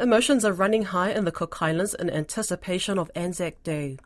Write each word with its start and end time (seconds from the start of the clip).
Emotions 0.00 0.46
are 0.46 0.52
running 0.54 0.84
high 0.84 1.10
in 1.10 1.26
the 1.26 1.30
Cook 1.30 1.60
Islands 1.60 1.92
in 1.92 2.08
anticipation 2.08 2.98
of 2.98 3.10
Anzac 3.14 3.62
Day. 3.62 3.98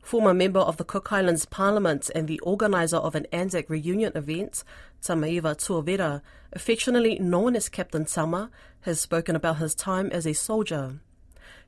Former 0.00 0.32
member 0.32 0.60
of 0.60 0.78
the 0.78 0.84
Cook 0.84 1.12
Islands 1.12 1.44
Parliament 1.44 2.10
and 2.14 2.26
the 2.26 2.40
organiser 2.40 2.96
of 2.96 3.14
an 3.14 3.26
Anzac 3.30 3.68
reunion 3.68 4.12
event, 4.14 4.64
Tamaiva 5.02 5.54
Tuavera, 5.54 6.22
affectionately 6.54 7.18
known 7.18 7.56
as 7.56 7.68
Captain 7.68 8.06
Tama, 8.06 8.50
has 8.80 9.02
spoken 9.02 9.36
about 9.36 9.58
his 9.58 9.74
time 9.74 10.06
as 10.12 10.26
a 10.26 10.32
soldier. 10.32 10.98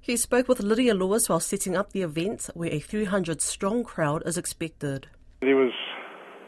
He 0.00 0.16
spoke 0.16 0.48
with 0.48 0.60
Lydia 0.60 0.94
Lewis 0.94 1.28
while 1.28 1.38
setting 1.38 1.76
up 1.76 1.92
the 1.92 2.00
event, 2.00 2.48
where 2.54 2.72
a 2.72 2.80
300 2.80 3.42
strong 3.42 3.84
crowd 3.84 4.22
is 4.24 4.38
expected. 4.38 5.08
There 5.42 5.56
was 5.56 5.74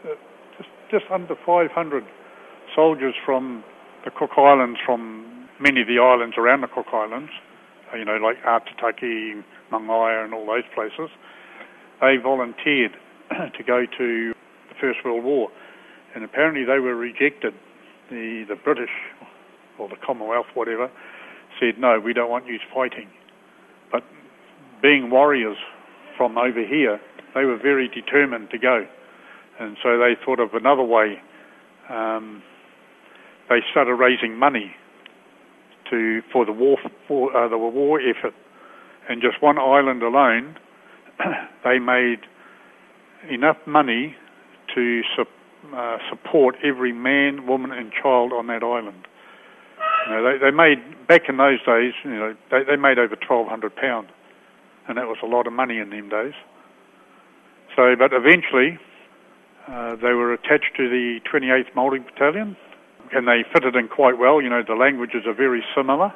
uh, 0.07 0.15
just, 0.57 0.71
just 0.91 1.05
under 1.13 1.35
500 1.45 2.05
soldiers 2.75 3.15
from 3.27 3.63
the 4.07 4.11
Cook 4.11 4.31
Islands, 4.39 4.79
from 4.87 5.42
many 5.63 5.81
of 5.81 5.87
the 5.87 5.99
islands 5.99 6.37
around 6.37 6.63
the 6.63 6.67
Cook 6.67 6.87
Islands, 6.93 7.31
uh, 7.93 7.97
you 7.97 8.05
know, 8.05 8.17
like 8.17 8.43
Aitutaki, 8.43 9.43
Mangaia, 9.71 10.25
and 10.25 10.35
all 10.35 10.45
those 10.45 10.67
places, 10.75 11.09
they 12.01 12.17
volunteered 12.17 12.93
to 13.31 13.63
go 13.65 13.87
to 13.87 14.35
the 14.69 14.75
First 14.81 14.99
World 15.05 15.25
War. 15.25 15.49
And 16.15 16.25
apparently 16.25 16.65
they 16.65 16.81
were 16.81 16.97
rejected. 16.97 17.55
The, 18.11 18.45
the 18.49 18.57
British, 18.57 18.91
or 19.79 19.89
the 19.89 19.97
Commonwealth, 20.05 20.47
whatever, 20.55 20.91
said, 21.59 21.79
no, 21.79 22.01
we 22.01 22.13
don't 22.13 22.29
want 22.29 22.47
you 22.47 22.59
fighting. 22.75 23.09
But 23.91 24.03
being 24.83 25.11
warriors 25.11 25.57
from 26.17 26.37
over 26.37 26.67
here, 26.67 27.01
they 27.35 27.45
were 27.45 27.57
very 27.57 27.89
determined 27.89 28.51
to 28.51 28.59
go. 28.59 28.87
And 29.61 29.77
so 29.83 29.97
they 29.97 30.15
thought 30.23 30.41
of 30.41 30.53
another 30.55 30.83
way. 30.83 31.23
Um, 31.89 32.43
they 33.49 33.61
started 33.71 33.95
raising 33.95 34.37
money 34.37 34.75
to 35.93 36.23
for 36.33 36.45
the 36.45 36.53
war 36.53 36.79
for 37.07 37.35
uh, 37.37 37.49
the 37.49 37.59
war 37.59 38.01
effort, 38.01 38.35
and 39.09 39.21
just 39.21 39.41
one 39.43 39.59
island 39.59 40.03
alone, 40.03 40.57
they 41.65 41.79
made 41.79 42.21
enough 43.31 43.59
money 43.67 44.17
to 44.75 45.03
su- 45.15 45.77
uh, 45.77 45.99
support 46.11 46.57
every 46.65 46.93
man, 46.93 47.47
woman, 47.47 47.71
and 47.71 47.93
child 47.93 48.33
on 48.33 48.47
that 48.49 48.65
island. 48.65 49.07
You 50.09 50.15
know, 50.15 50.25
they, 50.25 50.39
they 50.39 50.51
made 50.51 51.07
back 51.07 51.29
in 51.29 51.37
those 51.37 51.61
days. 51.65 51.93
You 52.05 52.11
know, 52.11 52.35
they, 52.51 52.65
they 52.65 52.77
made 52.77 52.99
over 52.99 53.15
twelve 53.15 53.47
hundred 53.47 53.77
pound, 53.77 54.09
and 54.89 54.97
that 54.97 55.07
was 55.07 55.19
a 55.23 55.27
lot 55.27 55.47
of 55.47 55.53
money 55.53 55.79
in 55.79 55.91
them 55.91 56.09
days. 56.09 56.35
So, 57.77 57.95
but 57.97 58.13
eventually, 58.13 58.79
uh, 59.69 59.97
they 59.97 60.13
were 60.13 60.33
attached 60.33 60.77
to 60.77 60.89
the 60.89 61.21
28th 61.33 61.73
Māori 61.75 62.05
Battalion, 62.05 62.57
and 63.13 63.29
they 63.29 63.45
fitted 63.53 63.77
in 63.77 63.89
quite 63.89 64.19
well. 64.19 64.41
You 64.41 64.49
know, 64.49 64.63
the 64.67 64.75
languages 64.75 65.23
are 65.27 65.35
very 65.35 65.63
similar. 65.77 66.13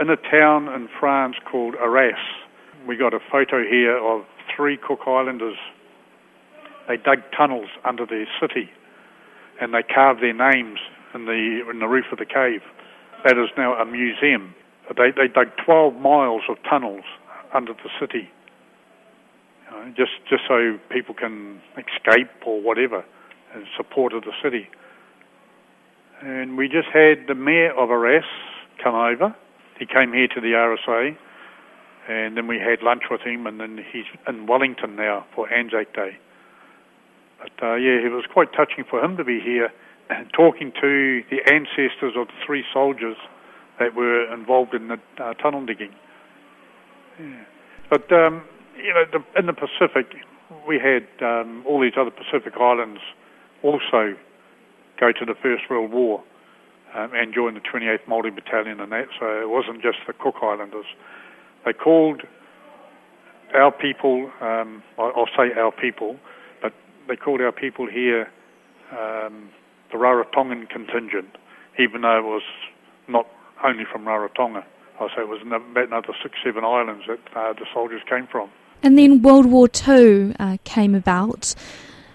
In 0.00 0.08
a 0.10 0.16
town 0.16 0.68
in 0.68 0.88
France 0.98 1.36
called 1.50 1.74
Arras, 1.74 2.14
we 2.86 2.96
got 2.96 3.12
a 3.12 3.20
photo 3.30 3.62
here 3.62 3.96
of 3.98 4.24
three 4.54 4.76
Cook 4.76 5.00
Islanders. 5.06 5.58
They 6.88 6.96
dug 6.96 7.18
tunnels 7.36 7.68
under 7.84 8.06
their 8.06 8.26
city, 8.40 8.70
and 9.60 9.74
they 9.74 9.82
carved 9.82 10.22
their 10.22 10.34
names 10.34 10.78
in 11.14 11.26
the 11.26 11.64
in 11.70 11.80
the 11.80 11.86
roof 11.86 12.06
of 12.12 12.18
the 12.18 12.24
cave. 12.24 12.62
That 13.24 13.36
is 13.36 13.50
now 13.56 13.74
a 13.74 13.84
museum. 13.84 14.54
They 14.96 15.10
they 15.10 15.28
dug 15.28 15.48
12 15.64 15.94
miles 15.96 16.42
of 16.48 16.56
tunnels 16.68 17.04
under 17.54 17.74
the 17.74 17.90
city, 18.00 18.28
you 19.66 19.70
know, 19.70 19.92
just 19.96 20.12
just 20.28 20.42
so 20.48 20.78
people 20.90 21.14
can 21.14 21.60
escape 21.76 22.30
or 22.46 22.60
whatever, 22.60 23.04
in 23.54 23.66
support 23.76 24.12
of 24.12 24.24
the 24.24 24.32
city. 24.42 24.68
And 26.22 26.56
we 26.58 26.68
just 26.68 26.88
had 26.92 27.26
the 27.28 27.34
mayor 27.34 27.72
of 27.72 27.90
Arras 27.90 28.24
come 28.82 28.94
over. 28.94 29.34
He 29.78 29.86
came 29.86 30.12
here 30.12 30.28
to 30.28 30.40
the 30.40 30.52
RSA, 30.52 31.16
and 32.08 32.36
then 32.36 32.46
we 32.46 32.58
had 32.58 32.82
lunch 32.82 33.04
with 33.10 33.22
him, 33.22 33.46
and 33.46 33.58
then 33.58 33.78
he's 33.90 34.04
in 34.28 34.46
Wellington 34.46 34.96
now 34.96 35.24
for 35.34 35.50
Anzac 35.52 35.94
Day. 35.94 36.18
But 37.38 37.52
uh, 37.62 37.74
yeah, 37.76 38.04
it 38.04 38.12
was 38.12 38.24
quite 38.30 38.52
touching 38.52 38.84
for 38.88 39.02
him 39.02 39.16
to 39.16 39.24
be 39.24 39.40
here 39.40 39.70
and 40.10 40.30
talking 40.36 40.72
to 40.80 41.22
the 41.30 41.40
ancestors 41.50 42.14
of 42.16 42.26
the 42.26 42.34
three 42.44 42.64
soldiers 42.72 43.16
that 43.78 43.94
were 43.94 44.30
involved 44.32 44.74
in 44.74 44.88
the 44.88 44.98
uh, 45.18 45.32
tunnel 45.34 45.64
digging. 45.64 45.94
Yeah. 47.18 47.44
But 47.88 48.12
um, 48.12 48.42
you 48.76 48.92
know, 48.92 49.04
the, 49.10 49.38
in 49.38 49.46
the 49.46 49.54
Pacific, 49.54 50.14
we 50.68 50.78
had 50.78 51.06
um, 51.24 51.64
all 51.66 51.80
these 51.80 51.94
other 51.98 52.10
Pacific 52.10 52.54
islands 52.60 53.00
also 53.62 54.16
go 55.00 55.12
to 55.12 55.24
the 55.24 55.34
First 55.34 55.64
World 55.70 55.90
War 55.90 56.22
um, 56.94 57.10
and 57.14 57.34
join 57.34 57.54
the 57.54 57.60
28th 57.60 58.04
Māori 58.06 58.34
Battalion 58.34 58.78
and 58.80 58.92
that. 58.92 59.08
So 59.18 59.26
it 59.40 59.48
wasn't 59.48 59.82
just 59.82 59.98
the 60.06 60.12
Cook 60.12 60.36
Islanders. 60.42 60.86
They 61.64 61.72
called 61.72 62.22
our 63.54 63.72
people, 63.72 64.30
um, 64.40 64.82
I'll 64.98 65.28
say 65.36 65.58
our 65.58 65.72
people, 65.72 66.16
but 66.62 66.72
they 67.08 67.16
called 67.16 67.40
our 67.40 67.52
people 67.52 67.86
here 67.86 68.30
um, 68.92 69.50
the 69.90 69.98
Rarotongan 69.98 70.68
contingent, 70.68 71.36
even 71.78 72.02
though 72.02 72.18
it 72.18 72.24
was 72.24 72.42
not 73.08 73.26
only 73.64 73.84
from 73.90 74.04
Rarotonga. 74.04 74.64
I'll 75.00 75.08
say 75.08 75.22
it 75.22 75.28
was 75.28 75.40
about 75.42 75.62
another 75.76 76.14
six, 76.22 76.36
seven 76.44 76.64
islands 76.64 77.04
that 77.08 77.20
uh, 77.34 77.52
the 77.54 77.66
soldiers 77.72 78.02
came 78.08 78.26
from. 78.26 78.50
And 78.82 78.98
then 78.98 79.22
World 79.22 79.46
War 79.46 79.68
II 79.88 80.34
uh, 80.38 80.58
came 80.64 80.94
about. 80.94 81.54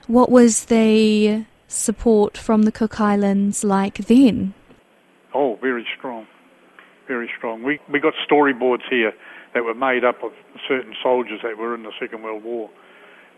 What 0.07 0.31
was 0.31 0.65
the 0.65 1.45
support 1.67 2.37
from 2.37 2.63
the 2.63 2.71
Cook 2.71 2.99
Islands 2.99 3.63
like 3.63 4.05
then? 4.07 4.53
Oh, 5.33 5.57
very 5.61 5.85
strong, 5.97 6.27
very 7.07 7.29
strong. 7.37 7.63
We 7.63 7.79
we 7.91 7.99
got 7.99 8.13
storyboards 8.29 8.83
here 8.89 9.13
that 9.53 9.63
were 9.63 9.73
made 9.73 10.03
up 10.03 10.23
of 10.23 10.31
certain 10.67 10.95
soldiers 11.01 11.39
that 11.43 11.57
were 11.57 11.73
in 11.75 11.83
the 11.83 11.91
Second 11.99 12.23
World 12.23 12.43
War, 12.43 12.69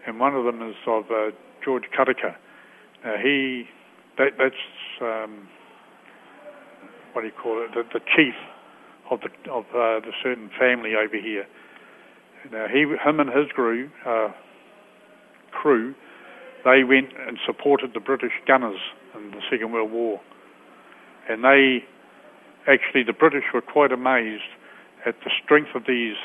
and 0.05 0.19
one 0.19 0.35
of 0.35 0.45
them 0.45 0.61
is 0.61 0.75
of 0.85 1.05
uh, 1.11 1.31
George. 1.63 1.85
Uh, 1.97 3.17
he 3.21 3.65
that 4.17 4.33
that's 4.37 4.55
um, 5.01 5.47
what 7.13 7.21
do 7.21 7.27
you 7.27 7.33
call 7.33 7.63
it? 7.63 7.73
The, 7.73 7.83
the 7.99 8.05
chief 8.15 8.35
of 9.09 9.21
the 9.21 9.51
of 9.51 9.65
uh, 9.69 10.05
the 10.05 10.11
certain 10.21 10.49
family 10.59 10.93
over 10.95 11.19
here. 11.19 11.47
Now 12.51 12.67
he, 12.71 12.81
him 12.81 13.19
and 13.19 13.29
his 13.29 13.47
crew, 13.53 13.89
uh, 14.05 14.29
crew 15.51 15.95
they 16.63 16.83
went 16.83 17.09
and 17.27 17.37
supported 17.45 17.93
the 17.93 17.99
British 17.99 18.33
gunners 18.47 18.79
in 19.15 19.31
the 19.31 19.41
Second 19.49 19.71
World 19.71 19.91
War. 19.91 20.21
And 21.29 21.43
they, 21.43 21.83
actually, 22.67 23.03
the 23.03 23.13
British 23.13 23.43
were 23.53 23.61
quite 23.61 23.91
amazed 23.91 24.49
at 25.05 25.15
the 25.23 25.31
strength 25.43 25.75
of 25.75 25.83
these, 25.87 26.15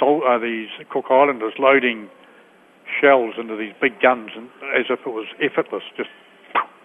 uh, 0.00 0.38
these 0.38 0.68
Cook 0.90 1.06
Islanders 1.10 1.54
loading 1.58 2.08
shells 3.00 3.34
into 3.38 3.56
these 3.56 3.72
big 3.80 4.00
guns 4.00 4.30
and, 4.36 4.48
as 4.76 4.86
if 4.90 5.00
it 5.00 5.10
was 5.10 5.26
effortless. 5.42 5.82
Just 5.96 6.10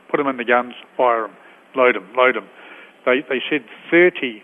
put 0.09 0.17
them 0.17 0.27
in 0.27 0.37
the 0.37 0.45
guns, 0.45 0.73
fire 0.97 1.23
them, 1.23 1.35
load 1.75 1.95
them, 1.95 2.07
load 2.15 2.35
them. 2.35 2.47
They, 3.05 3.21
they 3.27 3.41
said 3.49 3.65
30 3.89 4.43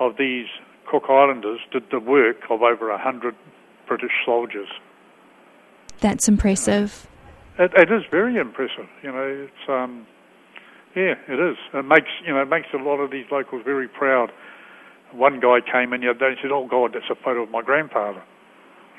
of 0.00 0.16
these 0.18 0.46
Cook 0.90 1.04
Islanders 1.08 1.60
did 1.70 1.84
the 1.90 2.00
work 2.00 2.36
of 2.50 2.62
over 2.62 2.90
100 2.90 3.34
British 3.86 4.12
soldiers. 4.24 4.68
That's 6.00 6.28
impressive. 6.28 7.06
It, 7.58 7.72
it 7.76 7.92
is 7.92 8.02
very 8.10 8.36
impressive. 8.36 8.86
You 9.02 9.12
know, 9.12 9.48
it's 9.48 9.68
um, 9.68 10.06
yeah, 10.94 11.14
it 11.28 11.38
is. 11.38 11.56
It 11.74 11.84
makes 11.84 12.08
you 12.26 12.32
know 12.32 12.42
it 12.42 12.48
makes 12.48 12.68
a 12.72 12.78
lot 12.78 12.98
of 12.98 13.10
these 13.10 13.26
locals 13.30 13.62
very 13.64 13.88
proud. 13.88 14.30
One 15.12 15.40
guy 15.40 15.58
came 15.60 15.92
in 15.92 16.00
the 16.00 16.10
other 16.10 16.18
day 16.18 16.26
and 16.28 16.38
said, 16.42 16.50
"Oh 16.52 16.66
God, 16.66 16.92
that's 16.94 17.10
a 17.10 17.14
photo 17.14 17.42
of 17.42 17.50
my 17.50 17.62
grandfather." 17.62 18.22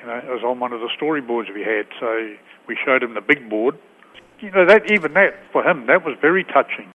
You 0.01 0.07
know, 0.07 0.17
it 0.17 0.31
was 0.31 0.43
on 0.45 0.59
one 0.59 0.71
of 0.71 0.79
the 0.79 0.89
storyboards 0.95 1.53
we 1.53 1.61
had. 1.61 1.87
So 1.99 2.35
we 2.67 2.77
showed 2.85 3.03
him 3.03 3.15
the 3.15 3.21
big 3.21 3.49
board. 3.49 3.77
You 4.39 4.51
know, 4.51 4.65
that 4.65 4.89
even 4.91 5.13
that 5.13 5.35
for 5.51 5.63
him 5.63 5.87
that 5.87 6.05
was 6.05 6.15
very 6.21 6.45
touching. 6.45 6.87